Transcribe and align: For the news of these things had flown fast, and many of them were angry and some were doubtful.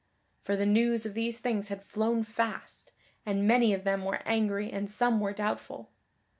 For 0.43 0.55
the 0.55 0.65
news 0.65 1.05
of 1.05 1.13
these 1.13 1.37
things 1.37 1.67
had 1.67 1.83
flown 1.83 2.23
fast, 2.23 2.91
and 3.23 3.47
many 3.47 3.71
of 3.71 3.83
them 3.83 4.03
were 4.03 4.23
angry 4.25 4.71
and 4.71 4.89
some 4.89 5.19
were 5.19 5.31
doubtful. 5.31 5.91